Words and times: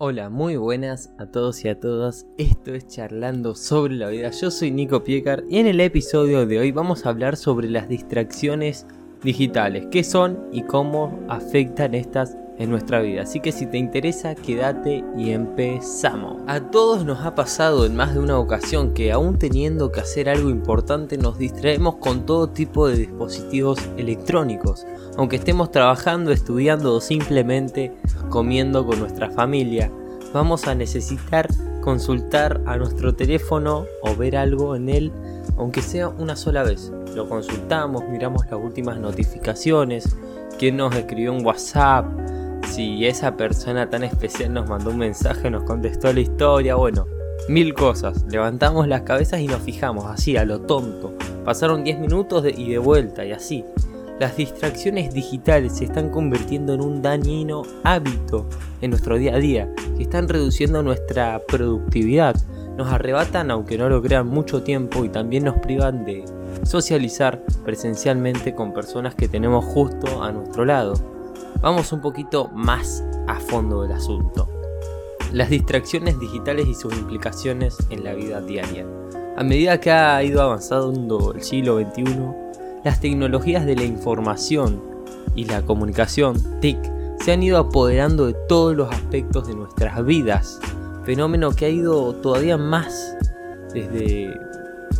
Hola, 0.00 0.28
muy 0.28 0.56
buenas 0.56 1.10
a 1.18 1.26
todos 1.26 1.64
y 1.64 1.68
a 1.68 1.80
todas. 1.80 2.24
Esto 2.38 2.72
es 2.72 2.86
Charlando 2.86 3.56
sobre 3.56 3.96
la 3.96 4.08
vida. 4.10 4.30
Yo 4.30 4.52
soy 4.52 4.70
Nico 4.70 5.02
Piecar 5.02 5.42
y 5.50 5.58
en 5.58 5.66
el 5.66 5.80
episodio 5.80 6.46
de 6.46 6.60
hoy 6.60 6.70
vamos 6.70 7.04
a 7.04 7.08
hablar 7.08 7.36
sobre 7.36 7.68
las 7.68 7.88
distracciones 7.88 8.86
digitales, 9.24 9.88
qué 9.90 10.04
son 10.04 10.38
y 10.52 10.62
cómo 10.62 11.18
afectan 11.28 11.96
estas 11.96 12.36
en 12.58 12.70
nuestra 12.70 13.00
vida. 13.00 13.22
Así 13.22 13.40
que 13.40 13.52
si 13.52 13.66
te 13.66 13.78
interesa, 13.78 14.34
quédate 14.34 15.04
y 15.16 15.30
empezamos. 15.30 16.42
A 16.46 16.60
todos 16.60 17.04
nos 17.04 17.24
ha 17.24 17.34
pasado 17.34 17.86
en 17.86 17.96
más 17.96 18.14
de 18.14 18.20
una 18.20 18.38
ocasión 18.38 18.94
que 18.94 19.12
aún 19.12 19.38
teniendo 19.38 19.92
que 19.92 20.00
hacer 20.00 20.28
algo 20.28 20.50
importante 20.50 21.16
nos 21.18 21.38
distraemos 21.38 21.96
con 21.96 22.26
todo 22.26 22.50
tipo 22.50 22.88
de 22.88 22.96
dispositivos 22.96 23.78
electrónicos, 23.96 24.86
aunque 25.16 25.36
estemos 25.36 25.70
trabajando, 25.70 26.32
estudiando 26.32 26.94
o 26.94 27.00
simplemente 27.00 27.92
comiendo 28.28 28.84
con 28.84 28.98
nuestra 28.98 29.30
familia, 29.30 29.90
vamos 30.32 30.66
a 30.66 30.74
necesitar 30.74 31.48
consultar 31.80 32.60
a 32.66 32.76
nuestro 32.76 33.14
teléfono 33.14 33.86
o 34.02 34.14
ver 34.16 34.36
algo 34.36 34.76
en 34.76 34.88
él, 34.88 35.12
aunque 35.56 35.80
sea 35.80 36.08
una 36.08 36.36
sola 36.36 36.62
vez. 36.62 36.92
Lo 37.14 37.28
consultamos, 37.28 38.04
miramos 38.08 38.42
las 38.50 38.60
últimas 38.60 38.98
notificaciones, 38.98 40.16
quién 40.58 40.76
nos 40.76 40.94
escribió 40.94 41.34
en 41.34 41.46
WhatsApp, 41.46 42.06
si 42.78 43.04
esa 43.06 43.36
persona 43.36 43.90
tan 43.90 44.04
especial 44.04 44.52
nos 44.52 44.68
mandó 44.68 44.90
un 44.90 44.98
mensaje, 44.98 45.50
nos 45.50 45.64
contestó 45.64 46.12
la 46.12 46.20
historia, 46.20 46.76
bueno, 46.76 47.08
mil 47.48 47.74
cosas. 47.74 48.24
Levantamos 48.30 48.86
las 48.86 49.02
cabezas 49.02 49.40
y 49.40 49.48
nos 49.48 49.62
fijamos, 49.62 50.04
así, 50.06 50.36
a 50.36 50.44
lo 50.44 50.60
tonto. 50.60 51.12
Pasaron 51.44 51.82
10 51.82 51.98
minutos 51.98 52.44
y 52.56 52.70
de 52.70 52.78
vuelta, 52.78 53.24
y 53.24 53.32
así. 53.32 53.64
Las 54.20 54.36
distracciones 54.36 55.12
digitales 55.12 55.78
se 55.78 55.86
están 55.86 56.10
convirtiendo 56.10 56.72
en 56.72 56.80
un 56.80 57.02
dañino 57.02 57.64
hábito 57.82 58.48
en 58.80 58.90
nuestro 58.90 59.18
día 59.18 59.34
a 59.34 59.38
día, 59.38 59.68
que 59.96 60.04
están 60.04 60.28
reduciendo 60.28 60.80
nuestra 60.80 61.40
productividad, 61.48 62.36
nos 62.76 62.92
arrebatan, 62.92 63.50
aunque 63.50 63.76
no 63.76 63.88
lo 63.88 64.00
crean, 64.00 64.28
mucho 64.28 64.62
tiempo 64.62 65.04
y 65.04 65.08
también 65.08 65.42
nos 65.42 65.58
privan 65.58 66.04
de 66.04 66.24
socializar 66.62 67.42
presencialmente 67.64 68.54
con 68.54 68.72
personas 68.72 69.16
que 69.16 69.26
tenemos 69.26 69.64
justo 69.64 70.22
a 70.22 70.30
nuestro 70.30 70.64
lado. 70.64 71.17
Vamos 71.60 71.92
un 71.92 72.00
poquito 72.00 72.48
más 72.54 73.02
a 73.26 73.34
fondo 73.40 73.82
del 73.82 73.90
asunto. 73.90 74.48
Las 75.32 75.50
distracciones 75.50 76.18
digitales 76.20 76.68
y 76.68 76.74
sus 76.74 76.96
implicaciones 76.96 77.76
en 77.90 78.04
la 78.04 78.14
vida 78.14 78.40
diaria. 78.40 78.86
A 79.36 79.42
medida 79.42 79.80
que 79.80 79.90
ha 79.90 80.22
ido 80.22 80.40
avanzando 80.40 81.32
el 81.34 81.42
siglo 81.42 81.80
XXI, 81.80 82.04
las 82.84 83.00
tecnologías 83.00 83.66
de 83.66 83.74
la 83.74 83.82
información 83.82 84.80
y 85.34 85.46
la 85.46 85.62
comunicación, 85.62 86.36
TIC, 86.60 86.78
se 87.24 87.32
han 87.32 87.42
ido 87.42 87.58
apoderando 87.58 88.26
de 88.26 88.34
todos 88.48 88.76
los 88.76 88.92
aspectos 88.92 89.48
de 89.48 89.56
nuestras 89.56 90.04
vidas, 90.04 90.60
fenómeno 91.04 91.50
que 91.50 91.66
ha 91.66 91.70
ido 91.70 92.14
todavía 92.14 92.56
más 92.56 93.16
desde, 93.74 94.32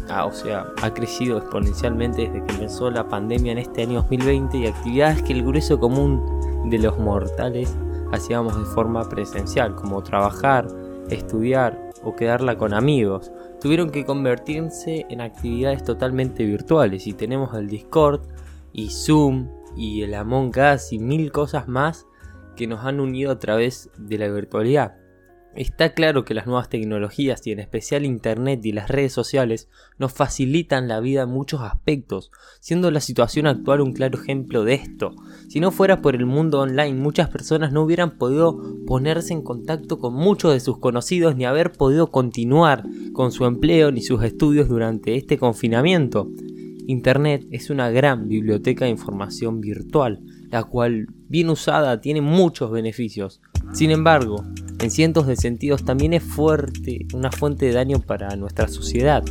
ah, 0.09 0.27
o 0.27 0.33
sea, 0.33 0.67
ha 0.83 0.93
crecido 0.93 1.39
exponencialmente 1.39 2.23
desde 2.23 2.45
que 2.45 2.55
empezó 2.55 2.91
la 2.91 3.09
pandemia 3.09 3.53
en 3.53 3.59
este 3.59 3.83
año 3.83 4.03
2020 4.03 4.59
y 4.59 4.67
actividades 4.67 5.23
que 5.23 5.35
el 5.35 5.45
grueso 5.45 5.79
común 5.79 6.48
de 6.67 6.79
los 6.79 6.99
mortales 6.99 7.77
hacíamos 8.13 8.59
de 8.59 8.65
forma 8.65 9.09
presencial, 9.09 9.75
como 9.75 10.03
trabajar, 10.03 10.69
estudiar 11.11 11.91
o 12.03 12.15
quedarla 12.17 12.57
con 12.57 12.75
amigos, 12.75 13.33
tuvieron 13.61 13.91
que 13.91 14.05
convertirse 14.05 15.07
en 15.09 15.21
actividades 15.21 15.85
totalmente 15.85 16.45
virtuales 16.45 17.07
y 17.07 17.13
tenemos 17.13 17.55
el 17.55 17.69
Discord 17.69 18.23
y 18.73 18.91
Zoom 18.91 19.49
y 19.77 20.03
el 20.03 20.15
Among 20.15 20.53
Us 20.75 20.93
y 20.93 20.99
mil 20.99 21.33
cosas 21.33 21.69
más 21.69 22.07
que 22.57 22.67
nos 22.67 22.85
han 22.85 23.01
unido 23.01 23.31
a 23.31 23.39
través 23.39 23.91
de 23.99 24.19
la 24.19 24.29
virtualidad. 24.29 24.97
Está 25.55 25.93
claro 25.93 26.25
que 26.25 26.35
las 26.35 26.47
nuevas 26.47 26.69
tecnologías 26.69 27.45
y 27.47 27.53
en 27.53 27.59
especial 27.59 28.05
Internet 28.05 28.65
y 28.65 28.73
las 28.73 28.89
redes 28.89 29.13
sociales 29.13 29.69
nos 29.99 30.13
facilitan 30.13 30.87
la 30.89 31.01
vida 31.01 31.23
en 31.23 31.31
muchos 31.31 31.63
aspectos, 31.63 32.31
siendo 32.61 32.91
la 32.91 33.01
situación 33.01 33.47
actual 33.47 33.81
un 33.81 33.93
claro 33.93 34.21
ejemplo 34.21 34.63
de 34.63 34.75
esto. 34.75 35.17
Si 35.49 35.59
no 35.59 35.71
fuera 35.71 36.01
por 36.01 36.15
el 36.15 36.27
mundo 36.27 36.61
online, 36.61 36.95
muchas 36.95 37.31
personas 37.31 37.73
no 37.73 37.83
hubieran 37.83 38.19
podido 38.19 38.63
ponerse 38.87 39.33
en 39.33 39.43
contacto 39.43 39.99
con 39.99 40.15
muchos 40.15 40.53
de 40.53 40.61
sus 40.61 40.79
conocidos 40.79 41.35
ni 41.35 41.45
haber 41.45 41.73
podido 41.73 42.13
continuar 42.13 42.85
con 43.13 43.33
su 43.33 43.45
empleo 43.45 43.91
ni 43.91 44.03
sus 44.03 44.23
estudios 44.23 44.69
durante 44.69 45.17
este 45.17 45.39
confinamiento. 45.39 46.31
Internet 46.87 47.47
es 47.51 47.69
una 47.71 47.91
gran 47.91 48.29
biblioteca 48.29 48.85
de 48.85 48.93
información 48.93 49.61
virtual, 49.61 50.21
la 50.51 50.65
cual, 50.65 51.09
bien 51.29 51.51
usada, 51.51 52.01
tiene 52.01 52.21
muchos 52.21 52.71
beneficios. 52.71 53.41
Sin 53.73 53.91
embargo, 53.91 54.43
en 54.81 54.91
cientos 54.91 55.27
de 55.27 55.37
sentidos 55.37 55.85
también 55.85 56.13
es 56.13 56.23
fuerte, 56.23 57.07
una 57.13 57.31
fuente 57.31 57.67
de 57.67 57.73
daño 57.73 58.01
para 58.01 58.35
nuestra 58.37 58.69
sociedad. 58.69 59.25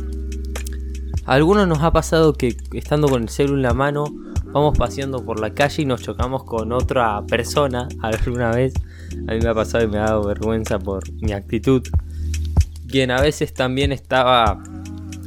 Algunos 1.24 1.68
nos 1.68 1.80
ha 1.82 1.92
pasado 1.92 2.32
que 2.32 2.56
estando 2.72 3.08
con 3.08 3.22
el 3.22 3.28
celular 3.28 3.56
en 3.56 3.62
la 3.62 3.74
mano 3.74 4.04
vamos 4.52 4.78
paseando 4.78 5.24
por 5.24 5.40
la 5.40 5.52
calle 5.52 5.82
y 5.82 5.86
nos 5.86 6.02
chocamos 6.02 6.44
con 6.44 6.72
otra 6.72 7.22
persona 7.26 7.88
alguna 8.02 8.50
vez. 8.50 8.74
A 9.26 9.32
mí 9.32 9.40
me 9.42 9.48
ha 9.48 9.54
pasado 9.54 9.84
y 9.84 9.88
me 9.88 9.98
ha 9.98 10.04
dado 10.04 10.24
vergüenza 10.24 10.78
por 10.78 11.10
mi 11.12 11.32
actitud. 11.32 11.82
Quien 12.88 13.10
a 13.10 13.20
veces 13.20 13.52
también 13.52 13.92
estaba 13.92 14.62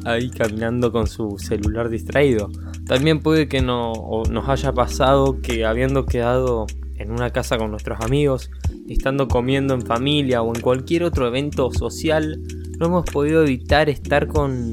ahí 0.06 0.30
caminando 0.32 0.92
con 0.92 1.08
su 1.08 1.38
celular 1.38 1.90
distraído. 1.90 2.50
También 2.88 3.22
puede 3.22 3.48
que 3.48 3.62
no, 3.62 3.94
nos 4.30 4.50
haya 4.50 4.74
pasado 4.74 5.42
que 5.42 5.66
habiendo 5.66 6.06
quedado 6.06 6.66
en 6.98 7.12
una 7.12 7.30
casa 7.30 7.58
con 7.58 7.72
nuestros 7.72 8.02
amigos, 8.02 8.50
estando 8.92 9.28
comiendo 9.28 9.74
en 9.74 9.82
familia 9.82 10.42
o 10.42 10.54
en 10.56 10.62
cualquier 10.62 11.04
otro 11.04 11.28
evento 11.28 11.72
social, 11.72 12.42
no 12.80 12.88
hemos 12.88 13.06
podido 13.06 13.44
evitar 13.44 13.90
estar 13.90 14.28
con, 14.28 14.72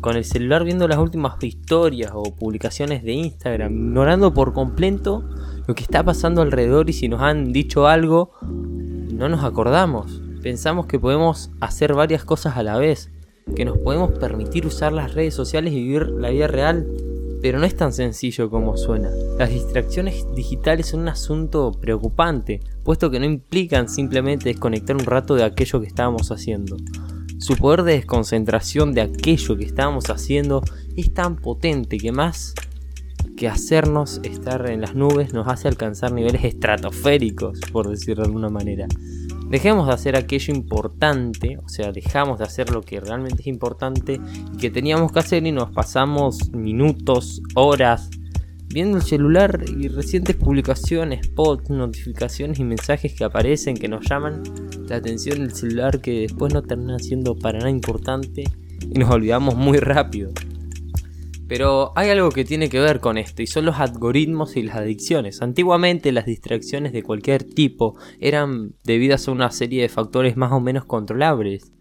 con 0.00 0.16
el 0.16 0.24
celular 0.24 0.64
viendo 0.64 0.86
las 0.86 0.98
últimas 0.98 1.42
historias 1.42 2.12
o 2.14 2.22
publicaciones 2.34 3.02
de 3.02 3.12
Instagram, 3.12 3.72
ignorando 3.72 4.34
por 4.34 4.52
completo 4.52 5.24
lo 5.66 5.74
que 5.74 5.82
está 5.82 6.02
pasando 6.02 6.42
alrededor 6.42 6.90
y 6.90 6.92
si 6.92 7.08
nos 7.08 7.20
han 7.22 7.52
dicho 7.52 7.86
algo, 7.86 8.32
no 8.42 9.28
nos 9.28 9.44
acordamos. 9.44 10.20
Pensamos 10.42 10.86
que 10.86 10.98
podemos 10.98 11.50
hacer 11.60 11.94
varias 11.94 12.24
cosas 12.24 12.56
a 12.56 12.62
la 12.62 12.76
vez, 12.76 13.10
que 13.56 13.64
nos 13.64 13.78
podemos 13.78 14.10
permitir 14.18 14.66
usar 14.66 14.92
las 14.92 15.14
redes 15.14 15.34
sociales 15.34 15.72
y 15.72 15.76
vivir 15.76 16.08
la 16.08 16.30
vida 16.30 16.46
real 16.48 16.86
pero 17.44 17.58
no 17.58 17.66
es 17.66 17.76
tan 17.76 17.92
sencillo 17.92 18.48
como 18.48 18.74
suena. 18.78 19.10
Las 19.38 19.50
distracciones 19.50 20.24
digitales 20.34 20.86
son 20.86 21.00
un 21.00 21.08
asunto 21.08 21.72
preocupante, 21.78 22.60
puesto 22.82 23.10
que 23.10 23.20
no 23.20 23.26
implican 23.26 23.90
simplemente 23.90 24.48
desconectar 24.48 24.96
un 24.96 25.04
rato 25.04 25.34
de 25.34 25.44
aquello 25.44 25.78
que 25.82 25.86
estábamos 25.86 26.32
haciendo. 26.32 26.78
Su 27.36 27.56
poder 27.56 27.82
de 27.82 27.96
desconcentración 27.96 28.94
de 28.94 29.02
aquello 29.02 29.58
que 29.58 29.66
estábamos 29.66 30.08
haciendo 30.08 30.62
es 30.96 31.12
tan 31.12 31.36
potente 31.36 31.98
que 31.98 32.12
más 32.12 32.54
que 33.36 33.46
hacernos 33.46 34.22
estar 34.22 34.70
en 34.70 34.80
las 34.80 34.94
nubes 34.94 35.34
nos 35.34 35.46
hace 35.46 35.68
alcanzar 35.68 36.12
niveles 36.12 36.44
estratosféricos, 36.44 37.60
por 37.72 37.90
decirlo 37.90 38.22
de 38.22 38.28
alguna 38.28 38.48
manera. 38.48 38.88
Dejemos 39.48 39.86
de 39.86 39.92
hacer 39.92 40.16
aquello 40.16 40.54
importante, 40.54 41.58
o 41.64 41.68
sea, 41.68 41.92
dejamos 41.92 42.38
de 42.38 42.44
hacer 42.44 42.70
lo 42.70 42.82
que 42.82 43.00
realmente 43.00 43.42
es 43.42 43.46
importante 43.46 44.20
y 44.52 44.56
que 44.56 44.70
teníamos 44.70 45.12
que 45.12 45.18
hacer 45.18 45.46
y 45.46 45.52
nos 45.52 45.70
pasamos 45.70 46.50
minutos, 46.50 47.42
horas 47.54 48.10
viendo 48.74 48.96
el 48.96 49.04
celular 49.04 49.64
y 49.78 49.86
recientes 49.86 50.34
publicaciones, 50.34 51.28
posts, 51.28 51.70
notificaciones 51.70 52.58
y 52.58 52.64
mensajes 52.64 53.14
que 53.14 53.22
aparecen 53.22 53.76
que 53.76 53.86
nos 53.86 54.04
llaman 54.04 54.42
la 54.88 54.96
atención 54.96 55.38
del 55.38 55.54
celular 55.54 56.00
que 56.00 56.22
después 56.22 56.52
no 56.52 56.60
terminan 56.62 56.98
siendo 56.98 57.36
para 57.36 57.58
nada 57.58 57.70
importante 57.70 58.42
y 58.80 58.98
nos 58.98 59.08
olvidamos 59.10 59.54
muy 59.54 59.78
rápido. 59.78 60.32
Pero 61.46 61.92
hay 61.94 62.10
algo 62.10 62.30
que 62.30 62.44
tiene 62.44 62.68
que 62.70 62.80
ver 62.80 63.00
con 63.00 63.18
esto 63.18 63.42
y 63.42 63.46
son 63.46 63.66
los 63.66 63.78
algoritmos 63.78 64.56
y 64.56 64.62
las 64.62 64.76
adicciones. 64.76 65.42
Antiguamente 65.42 66.10
las 66.10 66.24
distracciones 66.24 66.92
de 66.92 67.02
cualquier 67.02 67.44
tipo 67.44 67.96
eran 68.18 68.74
debidas 68.82 69.28
a 69.28 69.32
una 69.32 69.50
serie 69.50 69.82
de 69.82 69.88
factores 69.88 70.36
más 70.36 70.52
o 70.52 70.60
menos 70.60 70.84
controlables. 70.86 71.72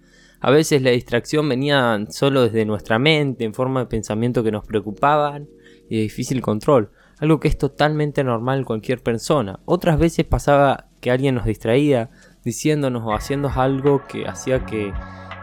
A 0.42 0.52
veces 0.52 0.82
la 0.82 0.92
distracción 0.92 1.48
venía 1.48 2.06
solo 2.10 2.44
desde 2.44 2.66
nuestra 2.66 3.00
mente, 3.00 3.46
en 3.46 3.54
forma 3.54 3.80
de 3.80 3.86
pensamiento 3.86 4.44
que 4.44 4.52
nos 4.52 4.66
preocupaban 4.66 5.48
y 5.90 5.96
de 5.96 6.02
difícil 6.02 6.42
control, 6.42 6.92
algo 7.20 7.40
que 7.40 7.48
es 7.48 7.58
totalmente 7.58 8.26
normal 8.26 8.60
en 8.60 8.66
cualquier 8.66 9.02
persona. 9.02 9.62
Otras 9.64 9.98
veces 9.98 10.26
pasaba 10.26 10.90
que 11.00 11.12
alguien 11.12 11.36
nos 11.36 11.46
distraía 11.46 12.10
diciéndonos 12.44 13.04
o 13.06 13.14
haciendo 13.14 13.50
algo 13.56 14.04
que 14.06 14.28
hacía 14.28 14.66
que 14.66 14.92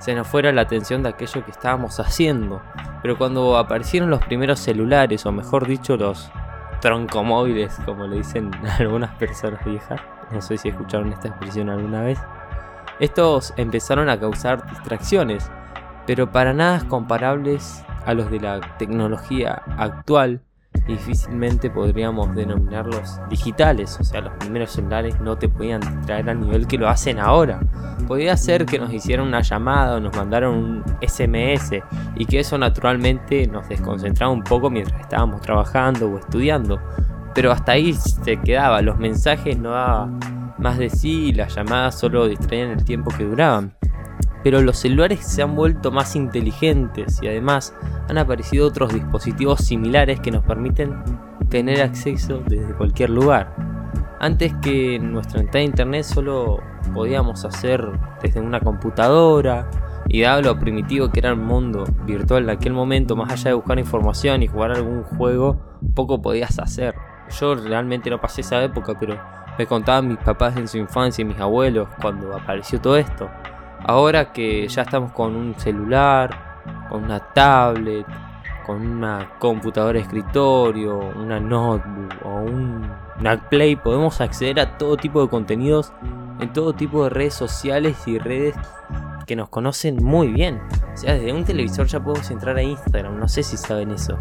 se 0.00 0.14
nos 0.14 0.26
fuera 0.26 0.50
la 0.50 0.62
atención 0.62 1.02
de 1.02 1.10
aquello 1.10 1.44
que 1.44 1.50
estábamos 1.50 2.00
haciendo. 2.00 2.62
Pero 3.02 3.16
cuando 3.16 3.56
aparecieron 3.56 4.10
los 4.10 4.24
primeros 4.24 4.58
celulares, 4.58 5.24
o 5.26 5.32
mejor 5.32 5.66
dicho, 5.66 5.96
los 5.96 6.30
troncomóviles, 6.80 7.76
como 7.84 8.06
le 8.06 8.16
dicen 8.16 8.50
algunas 8.78 9.14
personas 9.16 9.64
viejas, 9.64 10.00
no 10.32 10.40
sé 10.40 10.56
si 10.56 10.70
escucharon 10.70 11.12
esta 11.12 11.28
expresión 11.28 11.68
alguna 11.68 12.02
vez, 12.02 12.18
estos 12.98 13.52
empezaron 13.56 14.08
a 14.08 14.18
causar 14.18 14.68
distracciones, 14.70 15.50
pero 16.06 16.32
para 16.32 16.52
nada 16.54 16.82
comparables 16.88 17.84
a 18.06 18.14
los 18.14 18.30
de 18.30 18.40
la 18.40 18.60
tecnología 18.78 19.62
actual 19.76 20.40
difícilmente 20.86 21.70
podríamos 21.70 22.34
denominarlos 22.34 23.20
digitales, 23.28 23.96
o 24.00 24.04
sea, 24.04 24.22
los 24.22 24.32
primeros 24.34 24.72
celulares 24.72 25.20
no 25.20 25.36
te 25.36 25.48
podían 25.48 25.80
distraer 25.80 26.28
al 26.30 26.40
nivel 26.40 26.66
que 26.66 26.78
lo 26.78 26.88
hacen 26.88 27.18
ahora. 27.18 27.60
Podía 28.06 28.36
ser 28.36 28.66
que 28.66 28.78
nos 28.78 28.92
hicieran 28.92 29.26
una 29.26 29.40
llamada 29.40 29.96
o 29.96 30.00
nos 30.00 30.16
mandaron 30.16 30.54
un 30.54 30.84
SMS 31.00 31.82
y 32.16 32.26
que 32.26 32.40
eso 32.40 32.58
naturalmente 32.58 33.46
nos 33.46 33.68
desconcentraba 33.68 34.32
un 34.32 34.42
poco 34.42 34.70
mientras 34.70 35.00
estábamos 35.00 35.40
trabajando 35.40 36.08
o 36.08 36.18
estudiando, 36.18 36.80
pero 37.34 37.52
hasta 37.52 37.72
ahí 37.72 37.92
se 37.94 38.36
quedaba, 38.38 38.82
los 38.82 38.98
mensajes 38.98 39.58
no 39.58 39.70
daban 39.70 40.18
más 40.58 40.78
de 40.78 40.90
sí 40.90 41.26
y 41.28 41.32
las 41.32 41.54
llamadas 41.54 41.98
solo 41.98 42.26
distraían 42.26 42.70
el 42.70 42.84
tiempo 42.84 43.10
que 43.16 43.24
duraban. 43.24 43.74
Pero 44.42 44.62
los 44.62 44.78
celulares 44.78 45.20
se 45.20 45.42
han 45.42 45.54
vuelto 45.54 45.90
más 45.90 46.16
inteligentes 46.16 47.20
y 47.22 47.28
además 47.28 47.74
han 48.10 48.18
aparecido 48.18 48.66
otros 48.66 48.92
dispositivos 48.92 49.60
similares 49.60 50.18
que 50.20 50.32
nos 50.32 50.44
permiten 50.44 51.02
tener 51.48 51.80
acceso 51.80 52.42
desde 52.46 52.74
cualquier 52.74 53.10
lugar. 53.10 53.54
Antes 54.18 54.52
que 54.60 54.98
nuestra 54.98 55.40
entrada 55.40 55.60
a 55.60 55.66
internet 55.66 56.02
solo 56.02 56.58
podíamos 56.92 57.44
hacer 57.44 57.88
desde 58.20 58.40
una 58.40 58.60
computadora 58.60 59.70
y 60.08 60.22
dado 60.22 60.42
lo 60.42 60.58
primitivo 60.58 61.10
que 61.10 61.20
era 61.20 61.30
el 61.30 61.36
mundo 61.36 61.84
virtual 62.04 62.46
de 62.46 62.52
aquel 62.52 62.72
momento, 62.72 63.14
más 63.14 63.30
allá 63.30 63.50
de 63.50 63.54
buscar 63.54 63.78
información 63.78 64.42
y 64.42 64.48
jugar 64.48 64.72
algún 64.72 65.04
juego, 65.04 65.78
poco 65.94 66.20
podías 66.20 66.58
hacer. 66.58 66.96
Yo 67.38 67.54
realmente 67.54 68.10
no 68.10 68.20
pasé 68.20 68.40
esa 68.40 68.60
época, 68.62 68.98
pero 68.98 69.16
me 69.56 69.66
contaban 69.66 70.08
mis 70.08 70.18
papás 70.18 70.56
en 70.56 70.66
su 70.66 70.78
infancia 70.78 71.22
y 71.22 71.26
mis 71.26 71.38
abuelos 71.38 71.88
cuando 72.02 72.36
apareció 72.36 72.80
todo 72.80 72.96
esto. 72.96 73.30
Ahora 73.84 74.32
que 74.32 74.66
ya 74.66 74.82
estamos 74.82 75.12
con 75.12 75.36
un 75.36 75.54
celular, 75.56 76.49
con 76.90 77.04
una 77.04 77.20
tablet, 77.20 78.04
con 78.66 78.86
una 78.86 79.30
computadora 79.38 79.98
escritorio, 79.98 80.98
una 81.16 81.40
notebook 81.40 82.14
o 82.24 82.28
un, 82.40 82.90
una 83.18 83.48
Play, 83.48 83.76
podemos 83.76 84.20
acceder 84.20 84.60
a 84.60 84.76
todo 84.76 84.96
tipo 84.96 85.22
de 85.22 85.28
contenidos 85.28 85.92
en 86.40 86.52
todo 86.52 86.72
tipo 86.72 87.04
de 87.04 87.10
redes 87.10 87.34
sociales 87.34 87.96
y 88.06 88.18
redes 88.18 88.54
que 89.26 89.36
nos 89.36 89.48
conocen 89.48 90.02
muy 90.02 90.28
bien. 90.28 90.60
O 90.92 90.96
sea, 90.96 91.14
desde 91.14 91.32
un 91.32 91.44
televisor 91.44 91.86
ya 91.86 92.02
podemos 92.02 92.30
entrar 92.30 92.56
a 92.56 92.62
Instagram, 92.62 93.18
no 93.18 93.28
sé 93.28 93.42
si 93.42 93.56
saben 93.56 93.92
eso. 93.92 94.18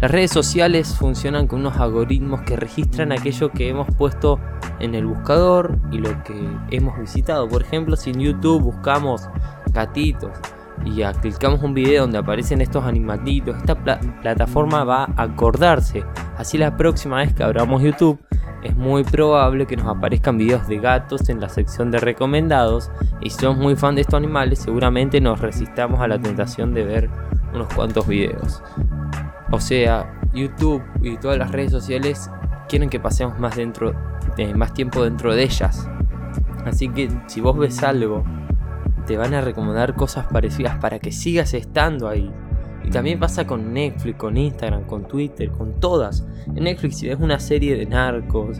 Las 0.00 0.10
redes 0.10 0.30
sociales 0.30 0.94
funcionan 0.94 1.46
con 1.46 1.60
unos 1.60 1.76
algoritmos 1.76 2.40
que 2.42 2.56
registran 2.56 3.12
aquello 3.12 3.50
que 3.50 3.68
hemos 3.68 3.86
puesto 3.96 4.40
en 4.78 4.94
el 4.94 5.06
buscador 5.06 5.78
y 5.92 5.98
lo 5.98 6.22
que 6.22 6.34
hemos 6.70 6.98
visitado. 6.98 7.48
Por 7.48 7.62
ejemplo, 7.62 7.96
si 7.96 8.10
en 8.10 8.20
YouTube 8.20 8.62
buscamos 8.62 9.28
gatitos 9.72 10.30
y 10.84 11.02
clicamos 11.20 11.62
un 11.62 11.74
video 11.74 12.02
donde 12.02 12.18
aparecen 12.18 12.60
estos 12.60 12.84
animalitos, 12.84 13.56
esta 13.56 13.74
plataforma 13.74 14.84
va 14.84 15.04
a 15.04 15.22
acordarse. 15.22 16.04
Así 16.36 16.58
la 16.58 16.76
próxima 16.76 17.18
vez 17.18 17.34
que 17.34 17.42
abramos 17.42 17.82
YouTube 17.82 18.18
es 18.62 18.76
muy 18.76 19.04
probable 19.04 19.66
que 19.66 19.76
nos 19.76 19.86
aparezcan 19.86 20.38
videos 20.38 20.66
de 20.68 20.78
gatos 20.78 21.28
en 21.28 21.40
la 21.40 21.48
sección 21.48 21.90
de 21.90 21.98
recomendados 21.98 22.90
y 23.20 23.30
si 23.30 23.40
somos 23.40 23.58
muy 23.58 23.76
fan 23.76 23.94
de 23.94 24.00
estos 24.00 24.14
animales 24.14 24.58
seguramente 24.58 25.20
nos 25.20 25.40
resistamos 25.40 26.00
a 26.00 26.08
la 26.08 26.18
tentación 26.18 26.74
de 26.74 26.84
ver 26.84 27.10
unos 27.54 27.72
cuantos 27.72 28.06
videos. 28.06 28.62
O 29.52 29.60
sea, 29.60 30.20
YouTube 30.34 30.82
y 31.02 31.16
todas 31.16 31.38
las 31.38 31.52
redes 31.52 31.70
sociales 31.70 32.30
quieren 32.68 32.90
que 32.90 33.00
pasemos 33.00 33.38
más 33.38 33.56
dentro 33.56 33.94
eh, 34.36 34.54
más 34.54 34.74
tiempo 34.74 35.02
dentro 35.02 35.34
de 35.34 35.44
ellas. 35.44 35.88
Así 36.64 36.88
que 36.88 37.08
si 37.26 37.40
vos 37.40 37.56
ves 37.56 37.82
algo, 37.82 38.24
te 39.06 39.16
van 39.16 39.34
a 39.34 39.40
recomendar 39.40 39.94
cosas 39.94 40.26
parecidas 40.26 40.78
para 40.78 40.98
que 40.98 41.12
sigas 41.12 41.54
estando 41.54 42.08
ahí. 42.08 42.30
Y 42.84 42.90
también 42.90 43.18
pasa 43.18 43.46
con 43.46 43.72
Netflix, 43.72 44.16
con 44.16 44.36
Instagram, 44.36 44.84
con 44.86 45.08
Twitter, 45.08 45.50
con 45.50 45.80
todas. 45.80 46.24
En 46.46 46.64
Netflix 46.64 46.98
si 46.98 47.08
ves 47.08 47.18
una 47.18 47.40
serie 47.40 47.76
de 47.76 47.84
narcos, 47.86 48.58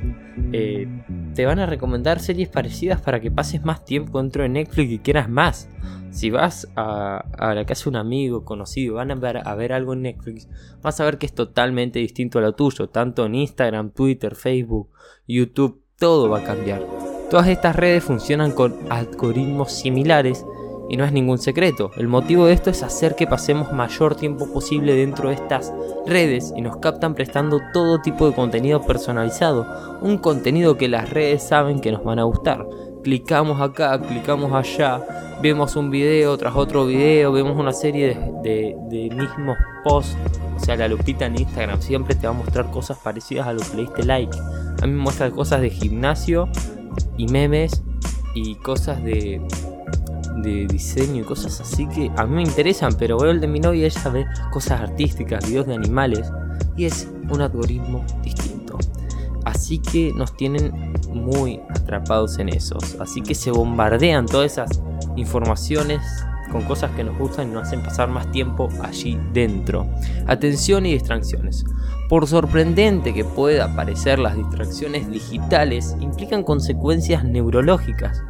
eh, 0.52 0.88
te 1.34 1.46
van 1.46 1.60
a 1.60 1.66
recomendar 1.66 2.18
series 2.18 2.48
parecidas 2.48 3.00
para 3.00 3.20
que 3.20 3.30
pases 3.30 3.64
más 3.64 3.84
tiempo 3.84 4.20
dentro 4.20 4.42
de 4.42 4.48
Netflix 4.48 4.90
y 4.90 4.98
quieras 4.98 5.28
más. 5.28 5.68
Si 6.10 6.30
vas 6.30 6.66
a, 6.74 7.24
la 7.38 7.64
casa 7.66 7.84
de 7.84 7.90
un 7.90 7.96
amigo 7.96 8.44
conocido, 8.44 8.94
van 8.94 9.12
a 9.12 9.14
ver, 9.14 9.46
a 9.46 9.54
ver 9.54 9.72
algo 9.72 9.92
en 9.92 10.02
Netflix, 10.02 10.48
vas 10.82 10.98
a 10.98 11.04
ver 11.04 11.18
que 11.18 11.26
es 11.26 11.34
totalmente 11.34 11.98
distinto 11.98 12.38
a 12.38 12.42
lo 12.42 12.54
tuyo, 12.54 12.88
tanto 12.88 13.26
en 13.26 13.34
Instagram, 13.34 13.90
Twitter, 13.90 14.34
Facebook, 14.34 14.90
YouTube, 15.28 15.84
todo 15.98 16.28
va 16.28 16.40
a 16.40 16.44
cambiar. 16.44 17.05
Todas 17.30 17.48
estas 17.48 17.74
redes 17.74 18.04
funcionan 18.04 18.52
con 18.52 18.76
algoritmos 18.88 19.72
similares 19.72 20.46
y 20.88 20.96
no 20.96 21.04
es 21.04 21.10
ningún 21.10 21.38
secreto. 21.38 21.90
El 21.96 22.06
motivo 22.06 22.46
de 22.46 22.52
esto 22.52 22.70
es 22.70 22.84
hacer 22.84 23.16
que 23.16 23.26
pasemos 23.26 23.72
mayor 23.72 24.14
tiempo 24.14 24.46
posible 24.52 24.94
dentro 24.94 25.28
de 25.28 25.34
estas 25.34 25.72
redes 26.06 26.52
y 26.56 26.60
nos 26.60 26.76
captan 26.76 27.14
prestando 27.14 27.60
todo 27.72 28.00
tipo 28.00 28.28
de 28.28 28.34
contenido 28.34 28.80
personalizado. 28.82 29.66
Un 30.02 30.18
contenido 30.18 30.76
que 30.76 30.86
las 30.86 31.10
redes 31.10 31.42
saben 31.42 31.80
que 31.80 31.90
nos 31.90 32.04
van 32.04 32.20
a 32.20 32.24
gustar. 32.24 32.64
Clicamos 33.02 33.60
acá, 33.60 34.00
clicamos 34.00 34.52
allá, 34.52 35.00
vemos 35.42 35.74
un 35.74 35.90
video 35.90 36.36
tras 36.38 36.54
otro 36.54 36.86
video, 36.86 37.32
vemos 37.32 37.58
una 37.58 37.72
serie 37.72 38.16
de, 38.44 39.10
mismos 39.12 39.56
posts. 39.82 40.16
O 40.56 40.60
sea, 40.60 40.76
la 40.76 40.86
lupita 40.86 41.26
en 41.26 41.40
Instagram 41.40 41.82
siempre 41.82 42.14
te 42.14 42.28
va 42.28 42.34
a 42.34 42.36
mostrar 42.36 42.70
cosas 42.70 42.98
parecidas 42.98 43.48
a 43.48 43.52
lo 43.52 43.60
que 43.60 43.76
le 43.76 43.82
diste 43.82 44.04
like. 44.04 44.38
A 44.80 44.86
mí 44.86 44.92
me 44.92 45.02
muestra 45.02 45.30
cosas 45.30 45.60
de 45.60 45.70
gimnasio 45.70 46.48
y 47.16 47.26
memes 47.28 47.82
y 48.34 48.54
cosas 48.56 49.02
de 49.02 49.40
de 50.36 50.66
diseño 50.66 51.22
y 51.22 51.24
cosas 51.24 51.60
así 51.60 51.86
que 51.88 52.10
a 52.16 52.26
mí 52.26 52.36
me 52.36 52.42
interesan, 52.42 52.94
pero 52.98 53.18
veo 53.18 53.30
el 53.30 53.40
de 53.40 53.48
mi 53.48 53.60
novia 53.60 53.82
y 53.82 53.84
ella 53.86 54.08
ve 54.10 54.26
cosas 54.52 54.80
artísticas, 54.80 55.46
videos 55.48 55.66
de 55.66 55.74
animales 55.74 56.30
y 56.76 56.84
es 56.84 57.08
un 57.30 57.40
algoritmo 57.40 58.04
distinto. 58.22 58.78
Así 59.44 59.78
que 59.78 60.12
nos 60.14 60.36
tienen 60.36 60.92
muy 61.12 61.60
atrapados 61.70 62.38
en 62.38 62.48
esos. 62.48 62.96
Así 63.00 63.22
que 63.22 63.34
se 63.34 63.50
bombardean 63.50 64.26
todas 64.26 64.52
esas 64.52 64.82
informaciones 65.16 66.02
con 66.56 66.64
cosas 66.64 66.90
que 66.92 67.04
nos 67.04 67.18
gustan 67.18 67.48
y 67.48 67.52
nos 67.52 67.64
hacen 67.64 67.82
pasar 67.82 68.08
más 68.08 68.30
tiempo 68.30 68.70
allí 68.82 69.18
dentro. 69.34 69.86
Atención 70.26 70.86
y 70.86 70.92
distracciones. 70.92 71.66
Por 72.08 72.26
sorprendente 72.26 73.12
que 73.12 73.24
pueda 73.24 73.76
parecer, 73.76 74.18
las 74.18 74.36
distracciones 74.36 75.10
digitales 75.10 75.94
implican 76.00 76.44
consecuencias 76.44 77.24
neurológicas. 77.24 78.22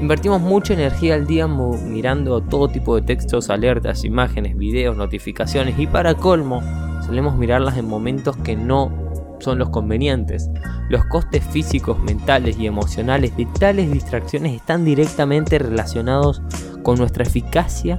Invertimos 0.00 0.40
mucha 0.40 0.72
energía 0.72 1.16
al 1.16 1.26
día 1.26 1.46
mirando 1.46 2.40
todo 2.40 2.68
tipo 2.68 2.96
de 2.96 3.02
textos, 3.02 3.50
alertas, 3.50 4.04
imágenes, 4.04 4.56
videos, 4.56 4.96
notificaciones 4.96 5.78
y 5.78 5.86
para 5.86 6.14
colmo 6.14 6.62
solemos 7.04 7.36
mirarlas 7.36 7.76
en 7.76 7.88
momentos 7.88 8.38
que 8.38 8.56
no 8.56 8.90
son 9.38 9.58
los 9.58 9.68
convenientes. 9.68 10.48
Los 10.88 11.04
costes 11.06 11.44
físicos, 11.44 11.98
mentales 11.98 12.58
y 12.58 12.66
emocionales 12.66 13.36
de 13.36 13.46
tales 13.58 13.92
distracciones 13.92 14.54
están 14.54 14.84
directamente 14.84 15.58
relacionados 15.58 16.40
con 16.86 16.98
nuestra 16.98 17.24
eficacia 17.24 17.96